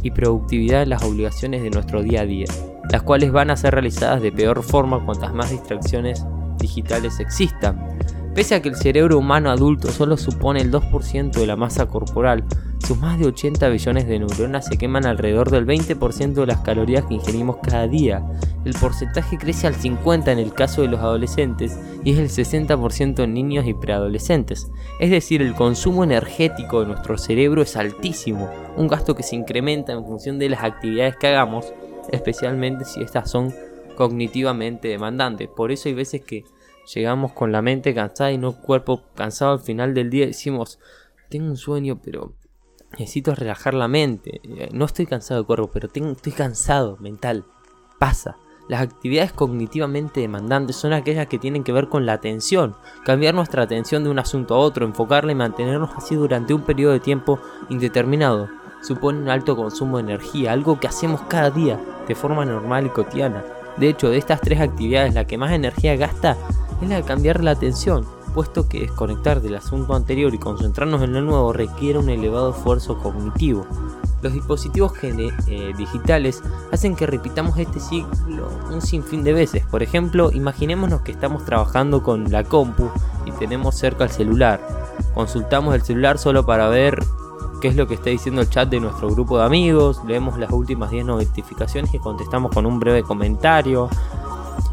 y 0.00 0.12
productividad 0.12 0.82
en 0.82 0.90
las 0.90 1.02
obligaciones 1.02 1.60
de 1.60 1.70
nuestro 1.70 2.04
día 2.04 2.20
a 2.20 2.24
día, 2.24 2.46
las 2.88 3.02
cuales 3.02 3.32
van 3.32 3.50
a 3.50 3.56
ser 3.56 3.74
realizadas 3.74 4.22
de 4.22 4.30
peor 4.30 4.62
forma 4.62 5.04
cuantas 5.04 5.34
más 5.34 5.50
distracciones 5.50 6.24
digitales 6.56 7.18
existan. 7.18 7.98
Pese 8.38 8.54
a 8.54 8.62
que 8.62 8.68
el 8.68 8.76
cerebro 8.76 9.18
humano 9.18 9.50
adulto 9.50 9.90
solo 9.90 10.16
supone 10.16 10.60
el 10.60 10.70
2% 10.70 11.32
de 11.32 11.44
la 11.44 11.56
masa 11.56 11.86
corporal, 11.86 12.44
sus 12.78 12.96
más 12.96 13.18
de 13.18 13.26
80 13.26 13.68
billones 13.68 14.06
de 14.06 14.20
neuronas 14.20 14.66
se 14.66 14.78
queman 14.78 15.06
alrededor 15.06 15.50
del 15.50 15.66
20% 15.66 16.34
de 16.34 16.46
las 16.46 16.58
calorías 16.58 17.04
que 17.04 17.14
ingerimos 17.14 17.56
cada 17.56 17.88
día. 17.88 18.24
El 18.64 18.74
porcentaje 18.74 19.38
crece 19.38 19.66
al 19.66 19.74
50% 19.74 20.28
en 20.28 20.38
el 20.38 20.54
caso 20.54 20.82
de 20.82 20.86
los 20.86 21.00
adolescentes 21.00 21.76
y 22.04 22.12
es 22.12 22.18
el 22.18 22.28
60% 22.28 23.24
en 23.24 23.34
niños 23.34 23.66
y 23.66 23.74
preadolescentes. 23.74 24.70
Es 25.00 25.10
decir, 25.10 25.42
el 25.42 25.56
consumo 25.56 26.04
energético 26.04 26.78
de 26.78 26.86
nuestro 26.86 27.18
cerebro 27.18 27.62
es 27.62 27.76
altísimo, 27.76 28.48
un 28.76 28.86
gasto 28.86 29.16
que 29.16 29.24
se 29.24 29.34
incrementa 29.34 29.92
en 29.92 30.04
función 30.04 30.38
de 30.38 30.50
las 30.50 30.62
actividades 30.62 31.16
que 31.16 31.26
hagamos, 31.26 31.74
especialmente 32.12 32.84
si 32.84 33.02
estas 33.02 33.28
son 33.28 33.52
cognitivamente 33.96 34.86
demandantes. 34.86 35.48
Por 35.48 35.72
eso 35.72 35.88
hay 35.88 35.96
veces 35.96 36.20
que 36.20 36.44
llegamos 36.94 37.32
con 37.32 37.52
la 37.52 37.62
mente 37.62 37.94
cansada 37.94 38.32
y 38.32 38.38
no 38.38 38.52
cuerpo 38.52 39.02
cansado 39.14 39.52
al 39.52 39.60
final 39.60 39.94
del 39.94 40.10
día 40.10 40.26
decimos, 40.26 40.78
tengo 41.28 41.46
un 41.46 41.56
sueño, 41.56 42.00
pero 42.02 42.34
necesito 42.92 43.34
relajar 43.34 43.74
la 43.74 43.88
mente. 43.88 44.40
Eh, 44.44 44.68
no 44.72 44.84
estoy 44.84 45.06
cansado 45.06 45.40
de 45.40 45.46
cuerpo, 45.46 45.70
pero 45.72 45.88
tengo, 45.88 46.10
estoy 46.10 46.32
cansado 46.32 46.96
mental. 46.98 47.44
Pasa. 47.98 48.36
Las 48.68 48.82
actividades 48.82 49.32
cognitivamente 49.32 50.20
demandantes 50.20 50.76
son 50.76 50.92
aquellas 50.92 51.26
que 51.26 51.38
tienen 51.38 51.64
que 51.64 51.72
ver 51.72 51.88
con 51.88 52.04
la 52.04 52.12
atención, 52.12 52.76
cambiar 53.02 53.34
nuestra 53.34 53.62
atención 53.62 54.04
de 54.04 54.10
un 54.10 54.18
asunto 54.18 54.54
a 54.54 54.58
otro, 54.58 54.84
enfocarla 54.84 55.32
y 55.32 55.34
mantenernos 55.34 55.90
así 55.96 56.14
durante 56.14 56.52
un 56.52 56.60
periodo 56.60 56.92
de 56.92 57.00
tiempo 57.00 57.40
indeterminado. 57.70 58.50
Supone 58.82 59.20
un 59.20 59.30
alto 59.30 59.56
consumo 59.56 59.96
de 59.96 60.02
energía, 60.02 60.52
algo 60.52 60.78
que 60.78 60.86
hacemos 60.86 61.22
cada 61.22 61.50
día 61.50 61.80
de 62.06 62.14
forma 62.14 62.44
normal 62.44 62.86
y 62.86 62.90
cotidiana. 62.90 63.42
De 63.78 63.88
hecho, 63.88 64.10
de 64.10 64.18
estas 64.18 64.40
tres 64.40 64.60
actividades, 64.60 65.14
la 65.14 65.26
que 65.26 65.38
más 65.38 65.52
energía 65.52 65.96
gasta 65.96 66.36
es 66.82 66.88
la 66.88 66.96
de 66.96 67.02
cambiar 67.02 67.42
la 67.44 67.52
atención, 67.52 68.04
puesto 68.34 68.68
que 68.68 68.80
desconectar 68.80 69.40
del 69.40 69.54
asunto 69.54 69.94
anterior 69.94 70.34
y 70.34 70.38
concentrarnos 70.38 71.02
en 71.02 71.12
lo 71.12 71.22
nuevo 71.22 71.52
requiere 71.52 71.98
un 71.98 72.08
elevado 72.08 72.50
esfuerzo 72.50 72.98
cognitivo. 72.98 73.66
Los 74.20 74.32
dispositivos 74.32 74.92
eh, 75.02 75.72
digitales 75.76 76.42
hacen 76.72 76.96
que 76.96 77.06
repitamos 77.06 77.56
este 77.56 77.78
ciclo 77.78 78.48
un 78.72 78.82
sinfín 78.82 79.22
de 79.22 79.32
veces. 79.32 79.64
Por 79.66 79.84
ejemplo, 79.84 80.32
imaginémonos 80.32 81.02
que 81.02 81.12
estamos 81.12 81.44
trabajando 81.44 82.02
con 82.02 82.32
la 82.32 82.42
compu 82.42 82.90
y 83.26 83.30
tenemos 83.32 83.76
cerca 83.76 84.04
el 84.04 84.10
celular. 84.10 84.60
Consultamos 85.14 85.74
el 85.74 85.82
celular 85.82 86.18
solo 86.18 86.44
para 86.44 86.68
ver 86.68 86.98
qué 87.60 87.68
es 87.68 87.76
lo 87.76 87.86
que 87.86 87.94
está 87.94 88.10
diciendo 88.10 88.40
el 88.40 88.50
chat 88.50 88.68
de 88.68 88.80
nuestro 88.80 89.10
grupo 89.10 89.38
de 89.38 89.44
amigos, 89.44 90.00
leemos 90.06 90.38
las 90.38 90.50
últimas 90.50 90.90
10 90.90 91.06
notificaciones 91.06 91.92
y 91.94 91.98
contestamos 91.98 92.52
con 92.52 92.66
un 92.66 92.78
breve 92.78 93.02
comentario. 93.02 93.88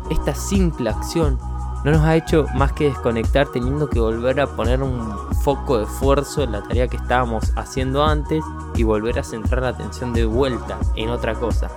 Esta 0.09 0.35
simple 0.35 0.89
acción 0.89 1.39
no 1.83 1.91
nos 1.91 2.01
ha 2.01 2.15
hecho 2.15 2.45
más 2.55 2.73
que 2.73 2.85
desconectar 2.85 3.47
teniendo 3.47 3.89
que 3.89 3.99
volver 3.99 4.39
a 4.39 4.47
poner 4.47 4.81
un 4.81 5.15
foco 5.43 5.77
de 5.77 5.83
esfuerzo 5.83 6.41
en 6.41 6.51
la 6.51 6.63
tarea 6.63 6.87
que 6.87 6.97
estábamos 6.97 7.51
haciendo 7.55 8.03
antes 8.03 8.43
y 8.75 8.83
volver 8.83 9.19
a 9.19 9.23
centrar 9.23 9.61
la 9.61 9.69
atención 9.69 10.13
de 10.13 10.25
vuelta 10.25 10.79
en 10.95 11.09
otra 11.09 11.35
cosa. 11.35 11.69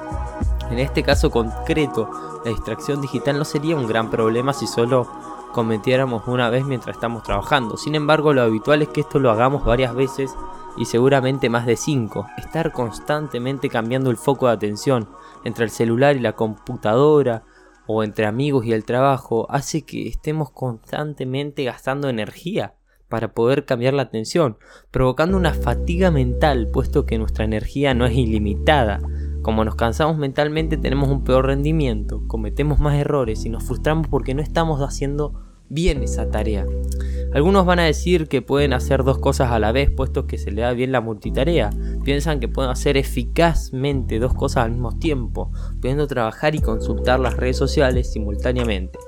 En 0.71 0.79
este 0.79 1.03
caso 1.03 1.31
concreto, 1.31 2.11
la 2.45 2.51
distracción 2.51 3.01
digital 3.01 3.39
no 3.39 3.45
sería 3.45 3.77
un 3.77 3.87
gran 3.87 4.11
problema 4.11 4.53
si 4.53 4.67
solo 4.67 5.07
cometiéramos 5.53 6.23
una 6.27 6.51
vez 6.51 6.65
mientras 6.65 6.97
estamos 6.97 7.23
trabajando. 7.23 7.77
Sin 7.77 7.95
embargo, 7.95 8.33
lo 8.33 8.43
habitual 8.43 8.83
es 8.83 8.89
que 8.89 9.01
esto 9.01 9.19
lo 9.19 9.31
hagamos 9.31 9.65
varias 9.65 9.95
veces 9.95 10.35
y 10.79 10.85
seguramente 10.85 11.49
más 11.51 11.67
de 11.67 11.77
5. 11.77 12.27
Estar 12.39 12.73
constantemente 12.73 13.69
cambiando 13.69 14.11
el 14.11 14.17
foco 14.17 14.47
de 14.47 14.53
atención 14.53 15.09
entre 15.45 15.65
el 15.65 15.71
celular 15.71 16.17
y 16.17 16.21
la 16.21 16.35
computadora, 16.35 17.45
o 17.91 18.05
entre 18.05 18.27
amigos 18.27 18.67
y 18.67 18.73
el 18.73 18.85
trabajo 18.85 19.47
hace 19.51 19.83
que 19.83 20.07
estemos 20.07 20.51
constantemente 20.51 21.65
gastando 21.65 22.11
energía 22.11 22.75
para 23.09 23.33
poder 23.33 23.65
cambiar 23.65 23.95
la 23.95 24.03
atención, 24.03 24.59
provocando 24.91 25.39
una 25.39 25.55
fatiga 25.55 26.11
mental, 26.11 26.69
puesto 26.71 27.07
que 27.07 27.17
nuestra 27.17 27.47
energía 27.47 27.95
no 27.95 28.05
es 28.05 28.15
ilimitada. 28.15 29.01
Como 29.41 29.65
nos 29.65 29.75
cansamos 29.75 30.19
mentalmente 30.19 30.77
tenemos 30.77 31.09
un 31.09 31.25
peor 31.25 31.47
rendimiento, 31.47 32.23
cometemos 32.27 32.79
más 32.79 32.97
errores 32.97 33.47
y 33.47 33.49
nos 33.49 33.65
frustramos 33.65 34.07
porque 34.09 34.35
no 34.35 34.43
estamos 34.43 34.81
haciendo 34.83 35.33
bien 35.71 36.03
esa 36.03 36.31
tarea. 36.31 36.67
Algunos 37.39 37.67
van 37.67 37.79
a 37.79 37.85
decir 37.85 38.27
que 38.27 38.43
pueden 38.43 38.73
hacer 38.73 39.05
dos 39.05 39.19
cosas 39.19 39.53
a 39.53 39.61
la 39.61 39.71
vez 39.71 39.93
puesto 39.93 40.27
que 40.27 40.39
se 40.39 40.51
le 40.51 40.63
da 40.63 40.73
bien 40.73 40.91
la 40.91 41.01
multitarea. 41.01 41.71
Piensan 42.03 42.41
que 42.41 42.49
pueden 42.49 42.73
hacer 42.73 42.97
eficazmente 42.97 44.19
dos 44.19 44.35
cosas 44.35 44.65
al 44.65 44.73
mismo 44.73 44.99
tiempo, 44.99 45.53
pudiendo 45.81 46.09
trabajar 46.09 46.57
y 46.57 46.61
consultar 46.61 47.21
las 47.21 47.37
redes 47.37 47.57
sociales 47.57 48.13
simultáneamente. 48.13 48.99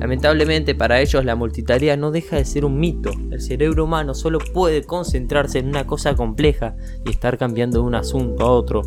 Lamentablemente 0.00 0.74
para 0.74 1.00
ellos 1.00 1.24
la 1.24 1.36
multitarea 1.36 1.96
no 1.96 2.10
deja 2.10 2.34
de 2.34 2.44
ser 2.44 2.64
un 2.64 2.76
mito. 2.80 3.12
El 3.30 3.40
cerebro 3.40 3.84
humano 3.84 4.14
solo 4.14 4.40
puede 4.52 4.82
concentrarse 4.82 5.60
en 5.60 5.68
una 5.68 5.86
cosa 5.86 6.16
compleja 6.16 6.74
y 7.04 7.10
estar 7.10 7.38
cambiando 7.38 7.78
de 7.78 7.86
un 7.86 7.94
asunto 7.94 8.46
a 8.46 8.50
otro 8.50 8.82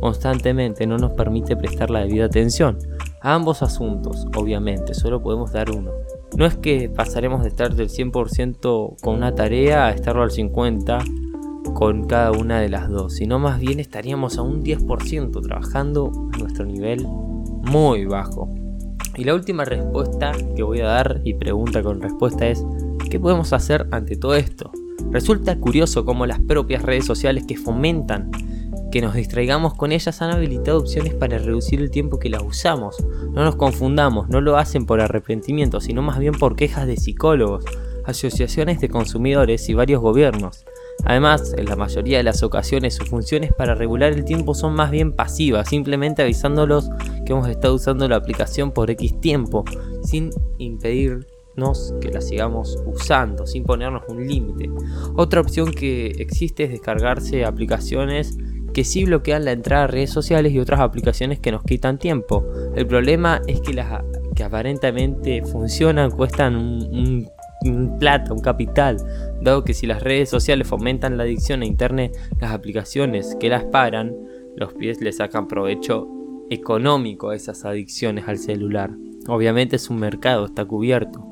constantemente 0.00 0.86
no 0.86 0.98
nos 0.98 1.14
permite 1.14 1.56
prestar 1.56 1.90
la 1.90 2.00
debida 2.00 2.26
atención 2.26 2.78
a 3.22 3.34
ambos 3.34 3.62
asuntos, 3.62 4.24
obviamente, 4.36 4.94
solo 4.94 5.20
podemos 5.20 5.50
dar 5.50 5.68
uno. 5.72 5.90
No 6.36 6.44
es 6.44 6.56
que 6.56 6.90
pasaremos 6.90 7.42
de 7.42 7.48
estar 7.48 7.74
del 7.74 7.88
100% 7.88 9.00
con 9.00 9.16
una 9.16 9.34
tarea 9.34 9.86
a 9.86 9.92
estarlo 9.92 10.22
al 10.22 10.30
50% 10.30 11.72
con 11.72 12.06
cada 12.06 12.30
una 12.32 12.60
de 12.60 12.68
las 12.68 12.88
dos, 12.88 13.14
sino 13.14 13.38
más 13.38 13.58
bien 13.58 13.80
estaríamos 13.80 14.38
a 14.38 14.42
un 14.42 14.62
10% 14.62 15.42
trabajando 15.42 16.12
a 16.32 16.38
nuestro 16.38 16.64
nivel 16.64 17.06
muy 17.06 18.04
bajo. 18.04 18.50
Y 19.16 19.24
la 19.24 19.34
última 19.34 19.64
respuesta 19.64 20.32
que 20.54 20.62
voy 20.62 20.80
a 20.80 20.86
dar 20.86 21.20
y 21.24 21.34
pregunta 21.34 21.82
con 21.82 22.00
respuesta 22.00 22.46
es, 22.46 22.64
¿qué 23.10 23.18
podemos 23.18 23.52
hacer 23.52 23.88
ante 23.90 24.16
todo 24.16 24.34
esto? 24.34 24.70
Resulta 25.10 25.58
curioso 25.58 26.04
cómo 26.04 26.26
las 26.26 26.40
propias 26.40 26.82
redes 26.82 27.06
sociales 27.06 27.44
que 27.46 27.56
fomentan 27.56 28.30
que 28.90 29.00
nos 29.00 29.14
distraigamos 29.14 29.74
con 29.74 29.92
ellas 29.92 30.22
han 30.22 30.30
habilitado 30.30 30.78
opciones 30.78 31.14
para 31.14 31.38
reducir 31.38 31.80
el 31.80 31.90
tiempo 31.90 32.18
que 32.18 32.30
las 32.30 32.42
usamos. 32.42 32.96
No 33.32 33.44
nos 33.44 33.56
confundamos, 33.56 34.28
no 34.28 34.40
lo 34.40 34.56
hacen 34.56 34.86
por 34.86 35.00
arrepentimiento, 35.00 35.80
sino 35.80 36.02
más 36.02 36.18
bien 36.18 36.34
por 36.34 36.56
quejas 36.56 36.86
de 36.86 36.96
psicólogos, 36.96 37.64
asociaciones 38.04 38.80
de 38.80 38.88
consumidores 38.88 39.68
y 39.68 39.74
varios 39.74 40.00
gobiernos. 40.00 40.64
Además, 41.04 41.54
en 41.56 41.66
la 41.66 41.76
mayoría 41.76 42.18
de 42.18 42.24
las 42.24 42.42
ocasiones 42.42 42.94
sus 42.94 43.08
funciones 43.08 43.52
para 43.52 43.74
regular 43.74 44.12
el 44.12 44.24
tiempo 44.24 44.54
son 44.54 44.74
más 44.74 44.90
bien 44.90 45.12
pasivas, 45.12 45.68
simplemente 45.68 46.22
avisándolos 46.22 46.88
que 47.24 47.32
hemos 47.32 47.48
estado 47.48 47.74
usando 47.74 48.08
la 48.08 48.16
aplicación 48.16 48.72
por 48.72 48.90
X 48.90 49.20
tiempo, 49.20 49.64
sin 50.04 50.30
impedirnos 50.58 51.94
que 52.00 52.10
la 52.10 52.20
sigamos 52.20 52.78
usando, 52.86 53.46
sin 53.46 53.64
ponernos 53.64 54.02
un 54.08 54.26
límite. 54.26 54.70
Otra 55.16 55.40
opción 55.40 55.70
que 55.70 56.06
existe 56.18 56.64
es 56.64 56.70
descargarse 56.70 57.44
aplicaciones 57.44 58.36
que 58.76 58.84
sí 58.84 59.06
bloquean 59.06 59.46
la 59.46 59.52
entrada 59.52 59.84
a 59.84 59.86
redes 59.86 60.10
sociales 60.10 60.52
y 60.52 60.58
otras 60.58 60.80
aplicaciones 60.80 61.40
que 61.40 61.50
nos 61.50 61.62
quitan 61.62 61.98
tiempo. 61.98 62.44
El 62.74 62.86
problema 62.86 63.40
es 63.46 63.62
que 63.62 63.72
las 63.72 64.02
que 64.34 64.44
aparentemente 64.44 65.42
funcionan 65.46 66.10
cuestan 66.10 66.54
un, 66.56 67.26
plata, 67.98 68.34
un 68.34 68.40
capital, 68.40 68.98
dado 69.40 69.64
que 69.64 69.72
si 69.72 69.86
las 69.86 70.02
redes 70.02 70.28
sociales 70.28 70.68
fomentan 70.68 71.16
la 71.16 71.22
adicción 71.22 71.62
a 71.62 71.64
internet, 71.64 72.14
las 72.38 72.52
aplicaciones 72.52 73.34
que 73.40 73.48
las 73.48 73.64
paran, 73.64 74.14
los 74.56 74.74
pies 74.74 75.00
le 75.00 75.10
sacan 75.14 75.48
provecho 75.48 76.06
económico 76.50 77.30
a 77.30 77.34
esas 77.34 77.64
adicciones 77.64 78.28
al 78.28 78.36
celular. 78.36 78.90
Obviamente 79.26 79.76
es 79.76 79.88
un 79.88 80.00
mercado, 80.00 80.44
está 80.44 80.66
cubierto. 80.66 81.26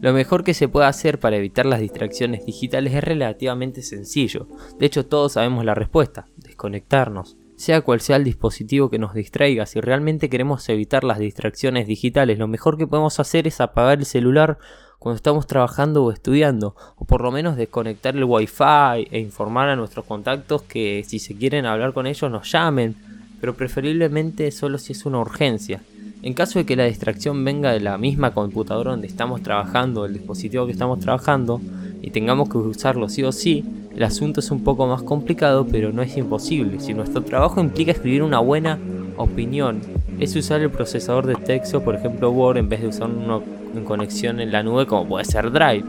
Lo 0.00 0.12
mejor 0.12 0.44
que 0.44 0.54
se 0.54 0.68
puede 0.68 0.86
hacer 0.86 1.18
para 1.18 1.38
evitar 1.38 1.66
las 1.66 1.80
distracciones 1.80 2.46
digitales 2.46 2.94
es 2.94 3.02
relativamente 3.02 3.82
sencillo. 3.82 4.46
De 4.78 4.86
hecho, 4.86 5.06
todos 5.06 5.32
sabemos 5.32 5.64
la 5.64 5.74
respuesta 5.74 6.26
desconectarnos. 6.54 7.36
Sea 7.56 7.82
cual 7.82 8.00
sea 8.00 8.16
el 8.16 8.24
dispositivo 8.24 8.90
que 8.90 8.98
nos 8.98 9.14
distraiga, 9.14 9.66
si 9.66 9.80
realmente 9.80 10.28
queremos 10.28 10.68
evitar 10.68 11.04
las 11.04 11.18
distracciones 11.18 11.86
digitales, 11.86 12.38
lo 12.38 12.48
mejor 12.48 12.78
que 12.78 12.86
podemos 12.86 13.20
hacer 13.20 13.46
es 13.46 13.60
apagar 13.60 13.98
el 13.98 14.06
celular 14.06 14.58
cuando 14.98 15.16
estamos 15.16 15.46
trabajando 15.46 16.02
o 16.02 16.10
estudiando, 16.10 16.74
o 16.96 17.04
por 17.04 17.20
lo 17.20 17.30
menos 17.30 17.56
desconectar 17.56 18.16
el 18.16 18.24
wifi 18.24 19.06
e 19.10 19.20
informar 19.20 19.68
a 19.68 19.76
nuestros 19.76 20.04
contactos 20.06 20.62
que 20.62 21.04
si 21.06 21.18
se 21.18 21.36
quieren 21.36 21.66
hablar 21.66 21.92
con 21.92 22.06
ellos 22.06 22.30
nos 22.30 22.50
llamen, 22.50 22.96
pero 23.40 23.54
preferiblemente 23.54 24.50
solo 24.50 24.78
si 24.78 24.92
es 24.92 25.04
una 25.04 25.20
urgencia. 25.20 25.82
En 26.22 26.32
caso 26.32 26.58
de 26.58 26.64
que 26.64 26.74
la 26.74 26.84
distracción 26.84 27.44
venga 27.44 27.72
de 27.72 27.80
la 27.80 27.98
misma 27.98 28.32
computadora 28.32 28.92
donde 28.92 29.06
estamos 29.06 29.42
trabajando, 29.42 30.06
el 30.06 30.14
dispositivo 30.14 30.64
que 30.64 30.72
estamos 30.72 30.98
trabajando, 31.00 31.60
y 32.00 32.10
tengamos 32.10 32.48
que 32.48 32.56
usarlo 32.56 33.08
sí 33.08 33.22
o 33.22 33.32
sí, 33.32 33.64
el 33.96 34.02
asunto 34.02 34.40
es 34.40 34.50
un 34.50 34.64
poco 34.64 34.86
más 34.86 35.02
complicado, 35.02 35.66
pero 35.70 35.92
no 35.92 36.02
es 36.02 36.16
imposible. 36.16 36.80
Si 36.80 36.94
nuestro 36.94 37.22
trabajo 37.22 37.60
implica 37.60 37.92
escribir 37.92 38.22
una 38.22 38.40
buena 38.40 38.78
opinión, 39.16 39.80
es 40.18 40.34
usar 40.34 40.60
el 40.60 40.70
procesador 40.70 41.26
de 41.26 41.36
texto, 41.36 41.82
por 41.82 41.94
ejemplo 41.94 42.30
Word, 42.30 42.58
en 42.58 42.68
vez 42.68 42.82
de 42.82 42.88
usar 42.88 43.08
en 43.08 43.84
conexión 43.84 44.40
en 44.40 44.52
la 44.52 44.62
nube 44.62 44.86
como 44.86 45.06
puede 45.06 45.24
ser 45.24 45.50
Drive. 45.52 45.84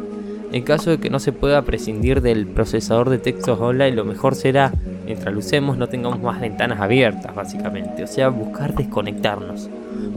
En 0.52 0.64
caso 0.64 0.92
de 0.92 1.00
que 1.00 1.10
no 1.10 1.20
se 1.20 1.32
pueda 1.32 1.64
prescindir 1.64 2.22
del 2.22 2.46
procesador 2.46 3.10
de 3.10 3.18
textos 3.18 3.60
online, 3.60 3.92
lo 3.92 4.06
mejor 4.06 4.36
será, 4.36 4.72
mientras 5.06 5.34
lo 5.34 5.76
no 5.76 5.88
tengamos 5.88 6.22
más 6.22 6.40
ventanas 6.40 6.80
abiertas, 6.80 7.34
básicamente. 7.34 8.04
O 8.04 8.08
sea, 8.08 8.30
buscar 8.30 8.76
desconectarnos. 8.76 9.70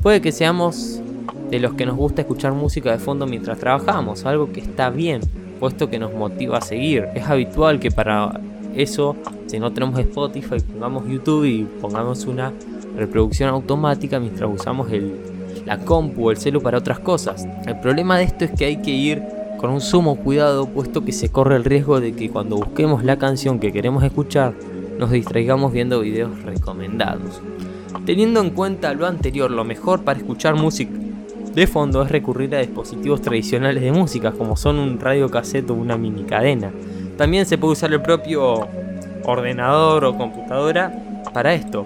Puede 0.03 0.21
que 0.21 0.31
seamos 0.31 1.01
de 1.51 1.59
los 1.59 1.75
que 1.75 1.87
nos 1.87 1.97
gusta 1.97 2.21
escuchar 2.21 2.53
música 2.53 2.93
de 2.93 2.99
fondo 2.99 3.27
mientras 3.27 3.59
trabajamos, 3.59 4.27
algo 4.27 4.53
que 4.53 4.61
está 4.61 4.91
bien, 4.91 5.23
puesto 5.59 5.91
que 5.91 5.99
nos 5.99 6.15
motiva 6.15 6.59
a 6.59 6.61
seguir. 6.61 7.09
Es 7.15 7.27
habitual 7.29 7.81
que 7.81 7.91
para 7.91 8.41
eso, 8.75 9.17
si 9.47 9.59
no 9.59 9.73
tenemos 9.73 9.99
Spotify, 9.99 10.57
pongamos 10.61 11.09
YouTube 11.09 11.45
y 11.45 11.65
pongamos 11.81 12.25
una 12.27 12.53
reproducción 12.97 13.51
automática 13.51 14.19
mientras 14.19 14.51
usamos 14.53 14.91
el, 14.93 15.15
la 15.67 15.79
compu 15.79 16.29
o 16.29 16.31
el 16.31 16.37
celu 16.37 16.61
para 16.61 16.79
otras 16.79 16.99
cosas. 16.99 17.47
El 17.67 17.79
problema 17.81 18.19
de 18.19 18.25
esto 18.25 18.45
es 18.45 18.53
que 18.53 18.65
hay 18.65 18.77
que 18.83 18.91
ir 18.91 19.23
con 19.59 19.71
un 19.71 19.81
sumo 19.81 20.17
cuidado, 20.17 20.69
puesto 20.69 21.05
que 21.05 21.13
se 21.13 21.31
corre 21.31 21.57
el 21.57 21.65
riesgo 21.65 22.01
de 22.01 22.13
que 22.13 22.31
cuando 22.31 22.57
busquemos 22.57 23.05
la 23.05 23.19
canción 23.19 23.59
que 23.59 23.73
queremos 23.73 24.05
escuchar, 24.05 24.55
nos 24.99 25.11
distraigamos 25.11 25.73
viendo 25.73 26.01
videos 26.01 26.43
recomendados. 26.43 27.41
Teniendo 28.07 28.41
en 28.41 28.51
cuenta 28.51 28.95
lo 28.95 29.07
anterior, 29.07 29.51
lo 29.51 29.65
mejor 29.65 30.05
para 30.05 30.19
escuchar 30.19 30.55
música 30.55 30.93
de 31.59 31.67
fondo 31.67 32.03
es 32.03 32.11
recurrir 32.11 32.55
a 32.55 32.61
dispositivos 32.61 33.21
tradicionales 33.21 33.83
de 33.83 33.91
música, 33.91 34.31
como 34.31 34.57
son 34.57 34.79
un 34.79 35.01
radio 35.01 35.29
cassette 35.29 35.71
o 35.71 35.75
una 35.75 35.97
mini 35.97 36.23
cadena. 36.23 36.73
También 37.17 37.47
se 37.47 37.59
puede 37.59 37.73
usar 37.73 37.93
el 37.93 38.01
propio 38.01 38.69
ordenador 39.25 40.05
o 40.05 40.17
computadora 40.17 40.93
para 41.35 41.55
esto. 41.55 41.85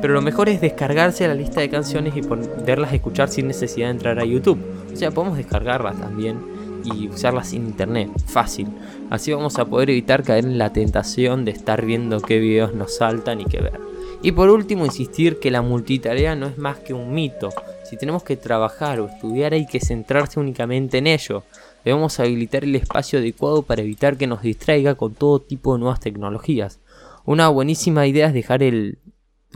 Pero 0.00 0.14
lo 0.14 0.22
mejor 0.22 0.48
es 0.48 0.62
descargarse 0.62 1.28
la 1.28 1.34
lista 1.34 1.60
de 1.60 1.68
canciones 1.68 2.16
y 2.16 2.22
poderlas 2.22 2.94
escuchar 2.94 3.28
sin 3.28 3.46
necesidad 3.46 3.88
de 3.88 3.92
entrar 3.92 4.18
a 4.18 4.24
YouTube. 4.24 4.58
O 4.90 4.96
sea, 4.96 5.10
podemos 5.10 5.36
descargarlas 5.36 6.00
también 6.00 6.38
y 6.82 7.08
usarlas 7.08 7.48
sin 7.48 7.66
internet, 7.66 8.08
fácil. 8.26 8.68
Así 9.10 9.34
vamos 9.34 9.58
a 9.58 9.66
poder 9.66 9.90
evitar 9.90 10.22
caer 10.22 10.46
en 10.46 10.56
la 10.56 10.72
tentación 10.72 11.44
de 11.44 11.50
estar 11.50 11.84
viendo 11.84 12.22
qué 12.22 12.38
videos 12.38 12.74
nos 12.74 12.96
saltan 12.96 13.42
y 13.42 13.44
qué 13.44 13.60
ver. 13.60 13.80
Y 14.22 14.32
por 14.32 14.48
último, 14.48 14.86
insistir 14.86 15.38
que 15.38 15.50
la 15.50 15.60
multitarea 15.60 16.34
no 16.36 16.46
es 16.46 16.56
más 16.56 16.78
que 16.78 16.94
un 16.94 17.12
mito. 17.12 17.50
Si 17.90 17.96
tenemos 17.96 18.22
que 18.22 18.36
trabajar 18.36 19.00
o 19.00 19.06
estudiar 19.06 19.52
hay 19.52 19.66
que 19.66 19.80
centrarse 19.80 20.38
únicamente 20.38 20.98
en 20.98 21.08
ello. 21.08 21.42
Debemos 21.84 22.20
habilitar 22.20 22.62
el 22.62 22.76
espacio 22.76 23.18
adecuado 23.18 23.62
para 23.62 23.82
evitar 23.82 24.16
que 24.16 24.28
nos 24.28 24.42
distraiga 24.42 24.94
con 24.94 25.14
todo 25.14 25.40
tipo 25.40 25.72
de 25.72 25.80
nuevas 25.80 25.98
tecnologías. 25.98 26.78
Una 27.24 27.48
buenísima 27.48 28.06
idea 28.06 28.28
es 28.28 28.32
dejar 28.32 28.62
el, 28.62 28.98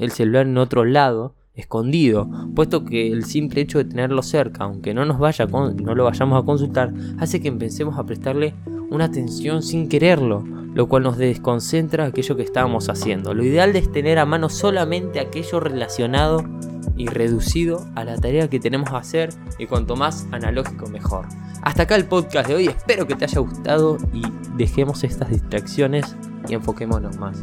el 0.01 0.11
celular 0.11 0.49
en 0.49 0.59
otro 0.59 0.85
lado, 0.85 1.37
escondido, 1.55 2.29
puesto 2.57 2.85
que 2.85 3.07
el 3.07 3.25
simple 3.25 3.61
hecho 3.61 3.79
de 3.79 3.85
tenerlo 3.85 4.21
cerca, 4.25 4.65
aunque 4.65 4.95
no 4.95 5.05
nos 5.05 5.21
vaya 5.21 5.47
no 5.47 5.95
lo 5.95 6.03
vayamos 6.03 6.43
a 6.43 6.45
consultar, 6.45 6.93
hace 7.21 7.41
que 7.41 7.47
empecemos 7.47 7.97
a 8.01 8.05
prestarle 8.05 8.55
una 8.91 9.05
atención 9.05 9.63
sin 9.63 9.89
quererlo, 9.89 10.43
lo 10.75 10.89
cual 10.89 11.05
nos 11.05 11.19
desconcentra 11.19 12.07
aquello 12.07 12.37
que 12.37 12.43
estábamos 12.43 12.89
haciendo. 12.89 13.33
Lo 13.33 13.45
ideal 13.45 13.77
es 13.77 13.93
tener 13.93 14.19
a 14.19 14.27
mano 14.27 14.49
solamente 14.49 15.21
aquello 15.21 15.61
relacionado 15.61 16.43
y 16.97 17.09
reducido 17.09 17.87
a 17.95 18.05
la 18.05 18.17
tarea 18.17 18.49
que 18.49 18.61
tenemos 18.61 18.91
que 18.91 18.97
hacer 18.97 19.31
y 19.59 19.67
cuanto 19.67 19.97
más 19.97 20.27
analógico 20.33 20.87
mejor. 20.89 21.27
Hasta 21.63 21.85
acá 21.85 21.97
el 21.97 22.07
podcast 22.07 22.49
de 22.49 22.55
hoy, 22.55 22.67
espero 22.67 23.07
que 23.07 23.15
te 23.15 23.25
haya 23.25 23.41
gustado 23.41 23.99
y 24.13 24.23
dejemos 24.57 25.03
estas 25.05 25.31
distracciones 25.31 26.17
y 26.49 26.55
enfoquémonos 26.55 27.17
más. 27.19 27.43